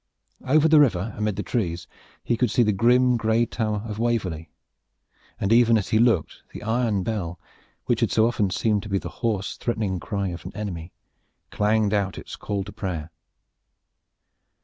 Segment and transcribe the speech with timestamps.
[0.47, 1.85] Over the river amid the trees
[2.23, 4.49] he could see the grim, gray tower of Waverley,
[5.39, 7.39] and even as he looked, the iron bell,
[7.85, 10.91] which had so often seemed to be the hoarse threatening cry of an enemy,
[11.51, 13.11] clanged out its call to prayer.